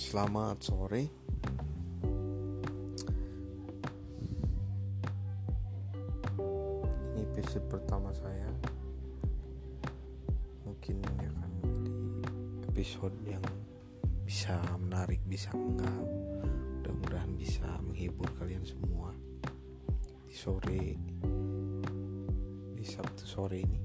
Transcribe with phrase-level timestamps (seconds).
[0.00, 1.12] Selamat sore.
[7.12, 8.48] Ini episode pertama saya.
[10.64, 11.92] Mungkin ini akan menjadi
[12.72, 13.44] episode yang
[14.24, 16.00] bisa menarik, bisa enggak.
[16.80, 19.12] Mudah-mudahan bisa menghibur kalian semua
[20.24, 20.96] di sore
[22.72, 23.80] di Sabtu sore ini.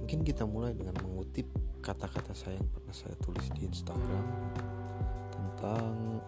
[0.00, 4.26] Mungkin kita mulai dengan mengutip kata-kata saya yang pernah saya tulis di Instagram
[5.34, 6.22] tentang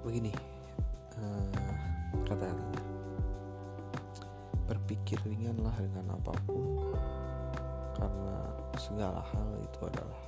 [0.00, 0.32] begini
[1.20, 1.76] uh,
[2.24, 2.80] kata ini
[4.64, 6.88] berpikir ringanlah dengan apa pun
[8.00, 8.36] karena
[8.80, 10.24] segala hal itu adalah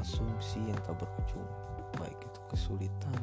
[0.00, 1.44] asumsi yang tak berujung
[2.00, 3.20] baik itu kesulitan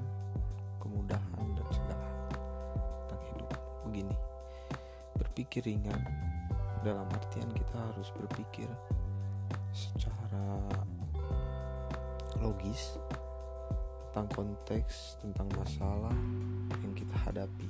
[0.77, 2.30] kemudahan dan segala hal
[3.09, 3.52] tentang hidup.
[3.89, 4.36] Begini
[5.38, 6.02] berpikir ringan.
[6.81, 8.66] Dalam artian kita harus berpikir
[9.69, 10.66] secara
[12.41, 12.97] logis
[14.09, 16.17] tentang konteks tentang masalah
[16.81, 17.69] yang kita hadapi.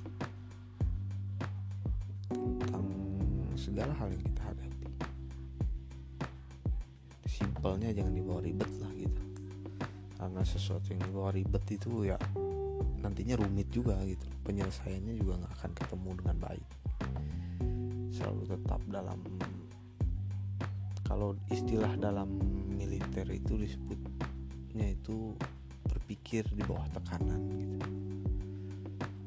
[2.31, 2.87] Tentang
[3.59, 4.87] segala hal yang kita hadapi.
[7.27, 9.23] Simpelnya jangan dibawa ribet lah gitu.
[10.15, 12.15] Karena sesuatu yang dibawa ribet itu ya
[13.03, 14.23] nantinya rumit juga gitu.
[14.47, 16.86] Penyelesaiannya juga nggak akan ketemu dengan baik
[18.17, 19.21] selalu tetap dalam
[21.05, 22.27] kalau istilah dalam
[22.73, 25.37] militer itu disebutnya itu
[25.87, 27.77] berpikir di bawah tekanan gitu.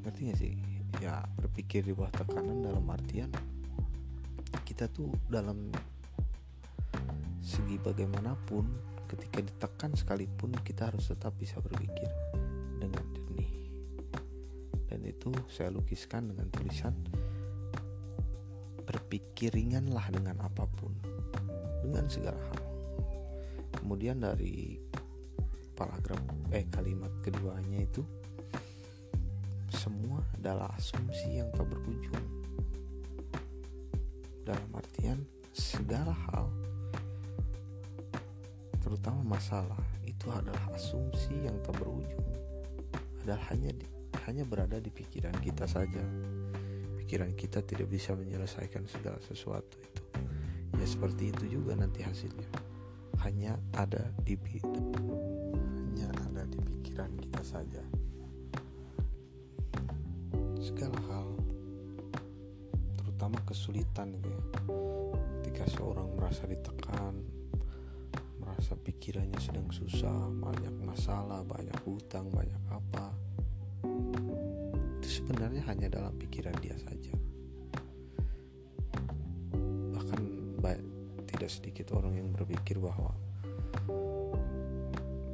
[0.04, 0.54] Ngerti gak sih?
[1.00, 3.30] Ya berpikir di bawah tekanan dalam artian
[4.66, 5.70] kita tuh dalam
[7.40, 8.64] segi bagaimanapun
[9.10, 12.06] ketika ditekan sekalipun kita harus tetap bisa berpikir
[12.78, 13.50] dengan jernih.
[14.86, 16.94] Dan itu saya lukiskan dengan tulisan
[19.10, 20.94] berpikir ringanlah dengan apa pun
[21.82, 22.62] dengan segala hal.
[23.74, 24.78] Kemudian dari
[25.74, 26.22] paragraf
[26.54, 28.06] eh kalimat keduanya itu
[29.74, 32.22] semua adalah asumsi yang tak berujung.
[34.46, 35.18] Dalam artian
[35.50, 36.46] segala hal
[38.78, 42.30] terutama masalah itu adalah asumsi yang tak berujung.
[43.26, 43.90] Adalah hanya di,
[44.30, 46.06] hanya berada di pikiran kita saja
[47.10, 50.02] pikiran kita tidak bisa menyelesaikan segala sesuatu itu.
[50.78, 52.46] Ya seperti itu juga nanti hasilnya.
[53.26, 57.82] Hanya ada di hanya ada di pikiran kita saja.
[60.62, 61.34] Segala hal
[63.02, 64.42] terutama kesulitan gitu ya.
[65.42, 67.26] Ketika seorang merasa ditekan
[68.38, 73.09] merasa pikirannya sedang susah banyak masalah banyak hutang banyak apa
[75.50, 77.10] sebenarnya hanya dalam pikiran dia saja.
[79.90, 80.20] Bahkan
[81.26, 83.10] tidak sedikit orang yang berpikir bahwa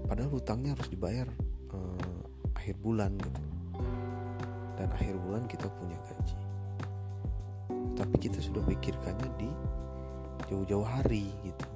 [0.08, 1.28] padahal hutangnya harus dibayar
[1.68, 2.20] eh,
[2.56, 3.42] akhir bulan gitu.
[4.80, 6.36] Dan akhir bulan kita punya gaji.
[8.00, 9.52] Tapi kita sudah pikirkannya di
[10.48, 11.68] jauh-jauh hari gitu.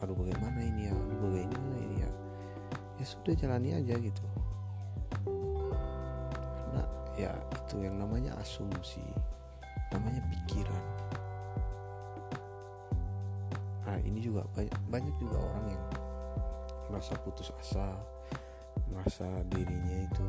[0.00, 0.96] Aduh bagaimana ini ya?
[0.96, 2.10] Aduh bagaimana ini ya?
[2.96, 4.37] Ya sudah jalani aja gitu
[7.68, 9.04] itu yang namanya asumsi
[9.92, 10.84] namanya pikiran.
[13.84, 15.84] Nah ini juga banyak, banyak juga orang yang
[16.88, 17.92] merasa putus asa
[18.88, 20.28] merasa dirinya itu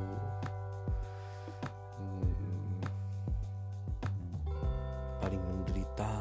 [1.95, 2.83] hmm,
[5.23, 6.11] paling menderita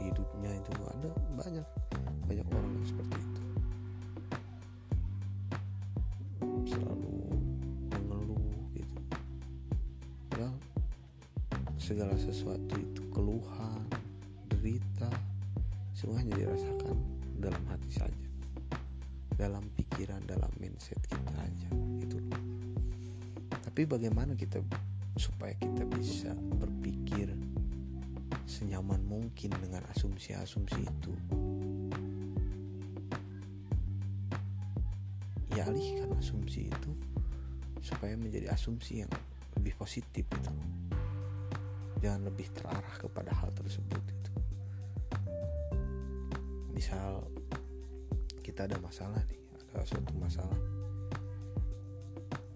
[0.00, 0.72] hidupnya itu.
[0.80, 1.66] Ada banyak
[2.24, 3.37] banyak orang yang seperti itu
[11.98, 13.82] segala sesuatu itu keluhan
[14.46, 15.10] derita
[15.98, 16.94] semuanya dirasakan
[17.42, 18.26] dalam hati saja.
[19.34, 22.22] Dalam pikiran dalam mindset kita aja itu
[23.50, 24.62] tapi bagaimana kita
[25.18, 27.34] supaya kita bisa berpikir
[28.46, 31.12] senyaman mungkin dengan asumsi-asumsi itu?
[35.50, 36.90] Ya alihkan asumsi itu
[37.82, 39.10] supaya menjadi asumsi yang
[39.58, 40.77] lebih positif itu
[41.98, 44.32] jangan lebih terarah kepada hal tersebut itu
[46.74, 47.26] misal
[48.42, 49.38] kita ada masalah nih
[49.78, 50.60] ada suatu masalah.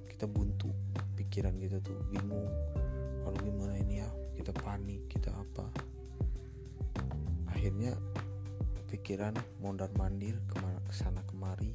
[0.08, 0.72] Kita buntu
[1.14, 2.50] pikiran kita tuh bingung.
[3.22, 4.10] Kalau gimana ini ya?
[4.34, 5.66] Kita panik kita apa?
[7.52, 7.94] Akhirnya
[8.90, 11.72] pikiran mondar mandir ke mana ke sana kemari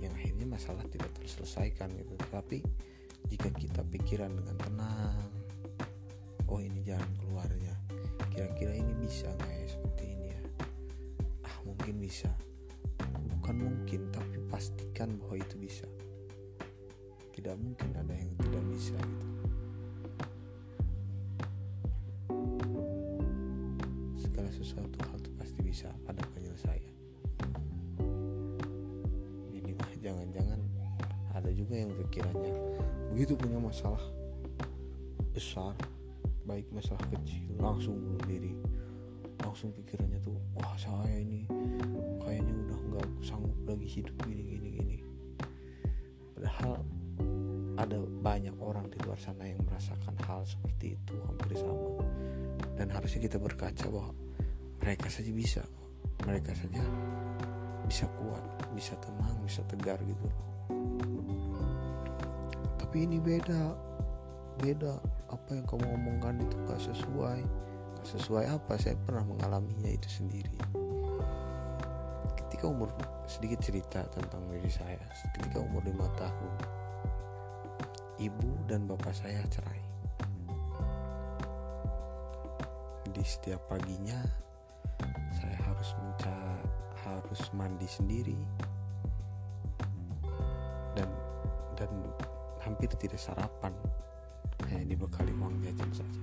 [0.00, 2.14] yang akhirnya masalah tidak terselesaikan gitu.
[2.30, 2.62] Tapi
[3.26, 5.25] jika kita pikiran dengan tenang
[6.46, 7.74] oh ini jalan keluarnya
[8.36, 10.40] kira-kira ini bisa nggak ya seperti ini ya?
[11.48, 12.28] Ah mungkin bisa.
[13.40, 15.88] Bukan mungkin tapi pastikan bahwa itu bisa.
[17.32, 19.28] Tidak mungkin ada yang tidak bisa gitu.
[24.20, 26.94] Segala sesuatu hal itu pasti bisa ada penyelesaian.
[29.56, 30.60] Ini mah jangan-jangan
[31.32, 32.52] ada juga yang pikirannya
[33.16, 34.04] begitu punya masalah
[35.32, 35.72] besar
[36.46, 38.54] baik masalah kecil langsung bunuh diri.
[39.42, 41.44] Langsung pikirannya tuh wah saya ini
[42.22, 44.96] kayaknya udah nggak sanggup lagi hidup gini gini gini.
[46.38, 46.80] Padahal
[47.76, 52.00] ada banyak orang di luar sana yang merasakan hal seperti itu hampir sama.
[52.78, 54.14] Dan harusnya kita berkaca bahwa
[54.80, 55.62] mereka saja bisa
[56.24, 56.80] mereka saja
[57.90, 60.26] bisa kuat bisa tenang bisa tegar gitu.
[62.78, 63.74] Tapi ini beda
[64.62, 67.40] beda apa yang kamu omongkan itu gak sesuai.
[67.98, 68.78] Gak sesuai apa?
[68.78, 70.54] Saya pernah mengalaminya itu sendiri.
[72.38, 72.94] Ketika umur
[73.26, 75.02] sedikit cerita tentang diri saya.
[75.34, 76.52] Ketika umur lima tahun
[78.22, 79.82] ibu dan bapak saya cerai.
[83.10, 84.20] Di setiap paginya
[85.34, 86.36] saya harus menca
[87.02, 88.38] harus mandi sendiri.
[90.94, 91.10] Dan
[91.76, 91.90] dan
[92.64, 93.74] hampir tidak sarapan
[94.76, 96.22] hanya dibekali uang jajan saja.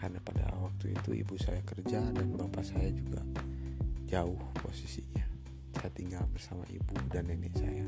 [0.00, 3.20] Karena pada waktu itu ibu saya kerja dan bapak saya juga
[4.08, 5.22] jauh posisinya.
[5.76, 7.86] Saya tinggal bersama ibu dan nenek saya.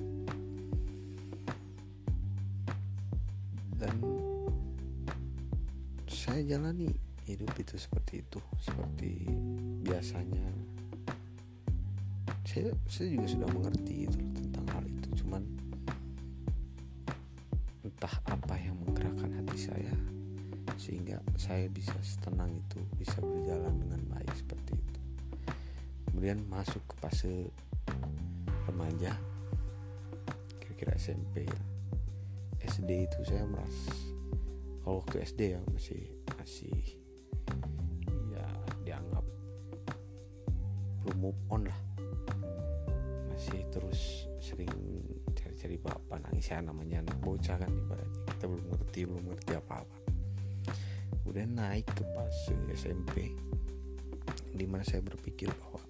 [3.81, 3.97] Dan
[6.07, 6.93] saya jalani
[7.25, 9.27] hidup itu seperti itu seperti
[9.83, 10.45] biasanya.
[12.45, 15.09] Saya saya juga sudah mengerti itu tentang hal itu.
[15.25, 15.64] Cuman
[18.05, 19.97] entah apa yang menggerakkan hati saya
[20.77, 25.01] sehingga saya bisa setenang itu bisa berjalan dengan baik seperti itu.
[26.13, 27.49] Kemudian masuk ke fase
[28.69, 29.17] remaja
[30.61, 31.61] kira-kira SMP ya.
[32.69, 33.97] SD itu saya merasa
[34.85, 36.05] kalau waktu SD ya masih
[36.37, 36.77] masih
[38.37, 38.45] ya
[38.85, 39.25] dianggap
[41.09, 41.81] belum move on lah.
[43.33, 44.94] Masih terus sering
[45.65, 48.21] cari-cari bapak nangis ya namanya anak bocah kan ibaratnya.
[48.37, 49.97] Kita belum ngerti belum ngerti apa-apa.
[51.25, 53.33] Kemudian naik ke fase SMP
[54.53, 55.81] di mana saya berpikir bahwa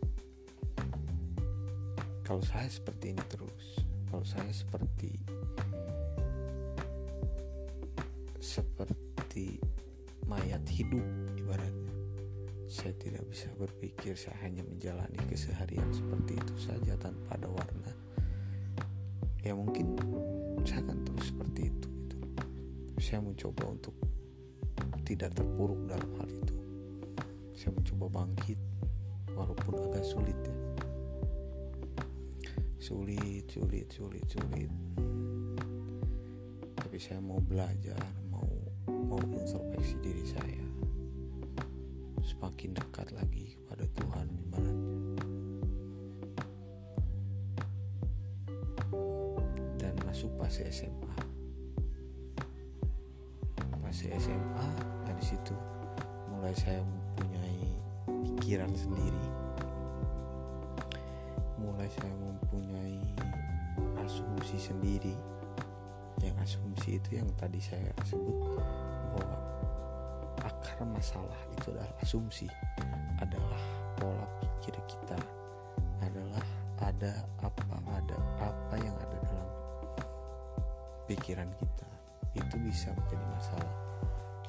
[2.22, 3.82] kalau saya seperti ini terus
[4.14, 5.10] kalau saya seperti
[8.38, 9.58] seperti
[10.30, 11.02] mayat hidup
[11.34, 11.90] ibaratnya
[12.70, 18.03] saya tidak bisa berpikir saya hanya menjalani keseharian seperti itu saja tanpa ada warna
[19.44, 19.92] ya mungkin
[20.64, 22.16] saya akan terus seperti itu gitu.
[22.96, 23.92] saya mencoba untuk
[25.04, 26.56] tidak terpuruk dalam hal itu.
[27.52, 28.56] Saya mencoba bangkit
[29.36, 30.56] walaupun agak sulit ya.
[32.80, 34.72] Sulit sulit sulit sulit.
[36.74, 38.00] Tapi saya mau belajar
[38.32, 38.48] mau
[38.88, 40.64] mau introspeksi diri saya.
[42.24, 45.43] Semakin dekat lagi kepada Tuhan ibaratnya
[50.24, 51.12] masuk fase SMA
[53.84, 54.68] fase SMA
[55.04, 55.52] dari situ
[56.32, 57.68] mulai saya mempunyai
[58.08, 59.24] pikiran sendiri.
[61.60, 62.96] Mulai saya mempunyai
[64.00, 65.12] asumsi sendiri.
[66.24, 68.56] Yang asumsi itu yang tadi saya sebut
[69.12, 69.36] bahwa
[70.40, 72.48] akar masalah itu adalah asumsi
[73.20, 73.60] adalah
[74.00, 75.20] pola pikir kita
[76.00, 76.44] adalah
[76.80, 77.12] ada
[81.24, 81.88] pikiran kita
[82.36, 83.74] itu bisa menjadi masalah.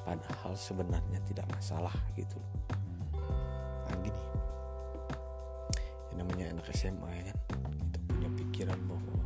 [0.04, 2.36] Padahal sebenarnya tidak masalah gitu.
[3.88, 4.24] Nah gini
[6.12, 9.24] yang namanya anak SMA ya kan kita punya pikiran bahwa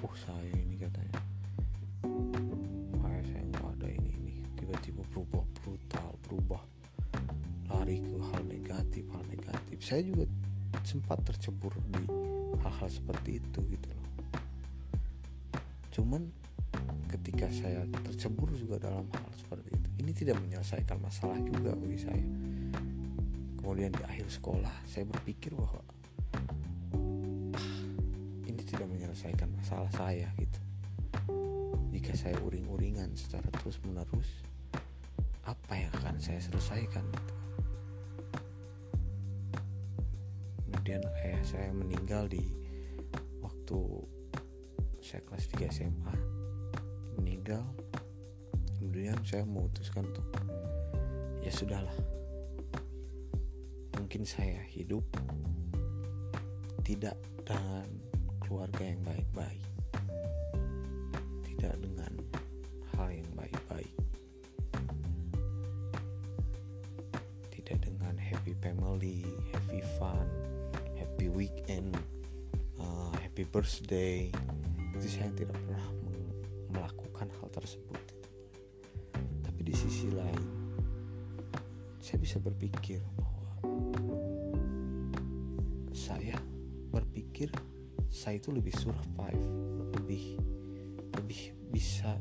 [0.00, 1.20] oh saya ini katanya.
[3.28, 4.34] Saya nggak ada ini ini.
[4.56, 6.64] Tiba-tiba berubah brutal berubah.
[7.68, 9.84] Lari ke hal negatif hal negatif.
[9.84, 10.24] Saya juga
[10.80, 12.08] sempat tercebur di
[12.64, 14.08] hal-hal seperti itu gitu loh.
[15.92, 16.39] Cuman
[17.30, 19.88] ketika saya tercebur juga dalam hal seperti itu.
[20.02, 22.26] Ini tidak menyelesaikan masalah juga bagi saya.
[23.54, 25.78] Kemudian di akhir sekolah saya berpikir bahwa
[27.54, 27.66] ah,
[28.50, 30.58] ini tidak menyelesaikan masalah saya gitu.
[31.94, 34.26] Jika saya uring-uringan secara terus menerus
[35.46, 37.34] apa yang akan saya selesaikan gitu.
[40.66, 42.42] kemudian ayah saya meninggal di
[43.42, 43.78] waktu
[44.98, 46.29] saya kelas 3 SMA
[47.40, 47.64] meninggal
[48.76, 50.28] kemudian saya memutuskan untuk
[51.40, 51.96] ya sudahlah
[53.96, 55.00] mungkin saya hidup
[56.84, 57.16] tidak
[57.48, 57.88] dengan
[58.44, 59.64] keluarga yang baik-baik
[61.48, 62.12] tidak dengan
[62.92, 63.96] hal yang baik-baik
[67.56, 69.24] tidak dengan happy family
[69.56, 70.28] happy fun
[71.00, 71.96] happy weekend
[72.76, 74.28] uh, happy birthday.
[74.92, 75.99] Itu saya tidak pernah
[77.50, 78.00] tersebut.
[79.42, 80.42] Tapi di sisi lain
[82.00, 83.52] saya bisa berpikir bahwa
[85.92, 86.38] saya
[86.90, 87.52] berpikir
[88.10, 89.44] saya itu lebih survive
[89.94, 90.40] lebih
[91.14, 92.18] lebih bisa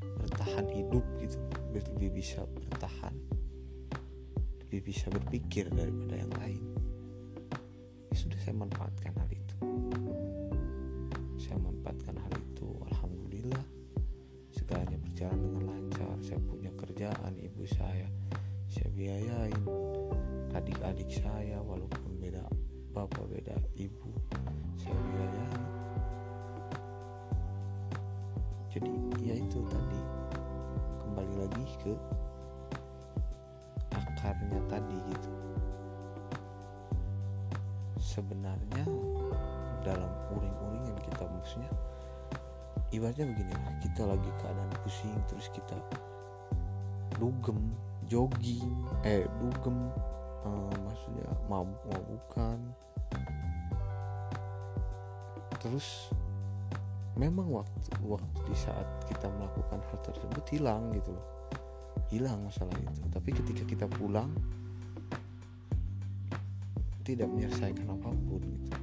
[0.00, 1.36] bertahan hidup gitu.
[1.74, 3.12] Lebih bisa bertahan
[4.68, 6.62] lebih bisa berpikir daripada yang lain.
[8.12, 9.56] Ya sudah saya manfaatkan hal itu.
[11.40, 12.32] Saya manfaatkan hal
[14.68, 16.12] segalanya berjalan dengan lancar.
[16.20, 18.04] Saya punya kerjaan ibu saya.
[18.68, 19.64] Saya biayain
[20.52, 22.44] adik-adik saya walaupun beda
[22.92, 24.12] bapak beda ibu.
[24.76, 25.64] Saya biayain.
[28.68, 28.92] Jadi
[29.24, 30.02] ya itu tadi.
[31.00, 31.92] Kembali lagi ke
[33.96, 35.32] akarnya tadi gitu.
[37.96, 38.84] Sebenarnya
[39.80, 41.72] dalam uring-uringan kita maksudnya
[42.94, 43.52] ibaratnya begini
[43.84, 45.76] kita lagi keadaan pusing terus kita
[47.18, 47.58] dugem
[48.08, 48.72] jogging
[49.04, 49.76] eh dugem
[50.44, 52.58] uh, maksudnya mabuk mabukan.
[55.58, 56.14] Terus
[57.18, 61.26] memang waktu waktu di saat kita melakukan hal tersebut hilang gitu loh.
[62.08, 63.02] Hilang masalah itu.
[63.10, 64.30] Tapi ketika kita pulang
[67.02, 68.78] tidak menyelesaikan apa pun gitu.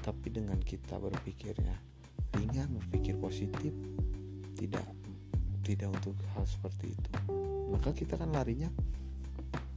[0.00, 1.89] Tapi dengan kita berpikirnya
[2.36, 3.74] ringan berpikir positif
[4.54, 4.84] tidak
[5.64, 7.10] tidak untuk hal seperti itu.
[7.70, 8.68] Maka kita kan larinya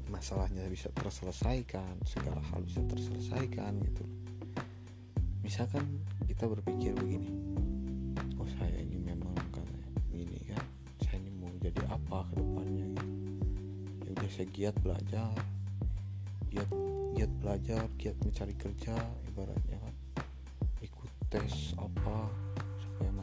[0.10, 4.06] masalahnya bisa terselesaikan segala hal bisa terselesaikan gitu.
[5.46, 7.30] Misalkan kita berpikir begini
[8.42, 9.68] oh saya ini memang kan
[10.12, 10.64] ini kan
[11.04, 13.08] saya ini mau jadi apa ke depannya gitu.
[14.04, 15.34] Ya udah saya giat belajar
[16.50, 16.70] giat
[17.14, 18.96] giat belajar giat mencari kerja
[19.30, 19.96] ibaratnya kan.
[20.82, 22.43] Ikut tes apa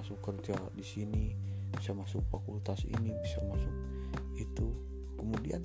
[0.01, 1.37] masuk kerja di sini
[1.77, 3.75] bisa masuk fakultas ini bisa masuk
[4.41, 4.73] itu.
[5.21, 5.61] Kemudian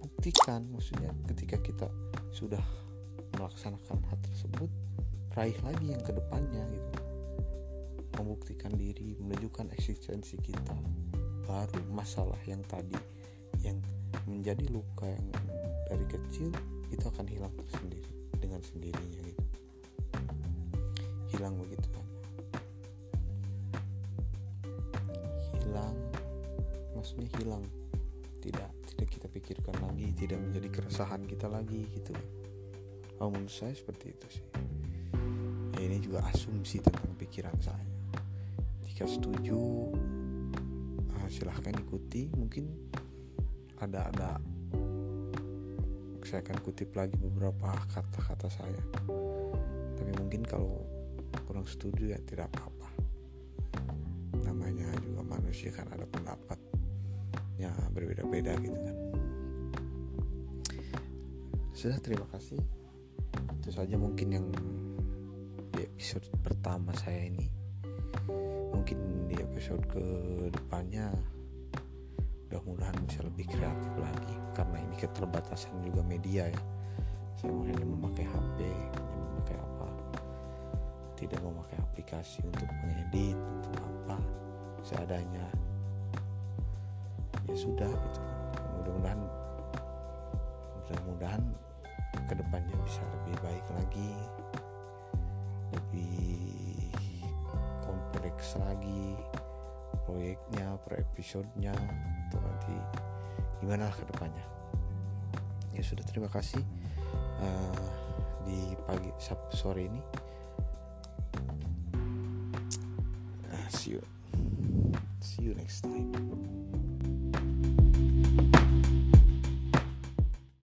[0.00, 1.88] buktikan maksudnya ketika kita
[2.32, 2.64] sudah
[3.36, 4.70] melaksanakan hal tersebut
[5.36, 7.00] raih lagi yang ke depannya gitu.
[8.16, 10.76] Membuktikan diri menunjukkan eksistensi kita
[11.44, 12.96] baru masalah yang tadi
[13.60, 13.76] yang
[14.24, 15.28] menjadi luka yang
[15.92, 16.50] dari kecil
[16.88, 19.44] itu akan hilang tersendiri dengan sendirinya gitu.
[21.36, 21.89] Hilang begitu
[27.00, 27.64] maksudnya hilang.
[28.44, 32.12] Tidak tidak kita pikirkan lagi tidak menjadi keresahan kita lagi gitu.
[33.20, 34.46] Oh, menurut saya seperti itu sih.
[35.76, 37.88] Ya, ini juga asumsi tentang pikiran saya.
[38.84, 39.56] Jika setuju
[41.16, 42.28] uh, silahkan ikuti.
[42.32, 42.68] Mungkin
[43.80, 44.36] ada ada
[46.24, 48.80] saya akan kutip lagi beberapa kata-kata saya.
[49.96, 50.84] Tapi mungkin kalau
[51.48, 52.88] kurang setuju ya tidak apa-apa.
[54.44, 56.04] Namanya juga manusia kan ada
[57.60, 58.96] pendapatnya berbeda-beda gitu kan.
[61.76, 62.60] Sudah terima kasih.
[63.60, 64.46] Itu saja mungkin yang
[65.76, 67.46] di episode pertama saya ini.
[68.72, 70.04] Mungkin di episode ke
[70.48, 71.12] depannya
[72.48, 76.62] mudah-mudahan bisa lebih kreatif lagi karena ini keterbatasan juga media ya.
[77.38, 79.88] Saya hanya memakai HP hanya memakai apa
[81.16, 84.16] tidak memakai aplikasi untuk mengedit untuk apa
[84.84, 85.44] seadanya
[87.50, 88.20] ya sudah gitu.
[88.78, 89.20] Mudah-mudahan
[90.78, 91.42] mudah-mudahan
[92.30, 94.12] ke depannya bisa lebih baik lagi.
[95.70, 96.30] Lebih
[97.82, 99.18] kompleks lagi
[100.06, 101.74] proyeknya per episodenya
[102.30, 102.74] atau nanti
[103.62, 104.60] gimana lah ke depannya
[105.74, 106.62] ya sudah terima kasih
[107.40, 107.88] uh,
[108.44, 110.02] di pagi sabtu sore ini.
[113.48, 114.02] Uh, see you.
[115.20, 116.79] See you next time